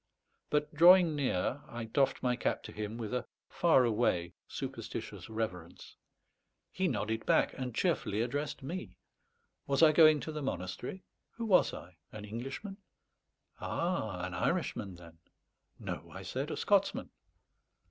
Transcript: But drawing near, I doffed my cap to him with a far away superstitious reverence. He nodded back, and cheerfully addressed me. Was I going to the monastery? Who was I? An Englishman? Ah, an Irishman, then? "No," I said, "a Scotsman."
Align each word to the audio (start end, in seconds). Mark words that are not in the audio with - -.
But 0.49 0.73
drawing 0.73 1.15
near, 1.15 1.61
I 1.67 1.83
doffed 1.83 2.23
my 2.23 2.35
cap 2.35 2.63
to 2.63 2.71
him 2.71 2.97
with 2.97 3.13
a 3.13 3.27
far 3.47 3.83
away 3.85 4.33
superstitious 4.47 5.29
reverence. 5.29 5.95
He 6.71 6.87
nodded 6.87 7.23
back, 7.27 7.53
and 7.53 7.75
cheerfully 7.75 8.21
addressed 8.21 8.63
me. 8.63 8.97
Was 9.67 9.83
I 9.83 9.91
going 9.91 10.19
to 10.21 10.31
the 10.31 10.41
monastery? 10.41 11.03
Who 11.33 11.45
was 11.45 11.71
I? 11.71 11.97
An 12.11 12.25
Englishman? 12.25 12.77
Ah, 13.59 14.25
an 14.25 14.33
Irishman, 14.33 14.95
then? 14.95 15.19
"No," 15.77 16.09
I 16.09 16.23
said, 16.23 16.49
"a 16.49 16.57
Scotsman." 16.57 17.11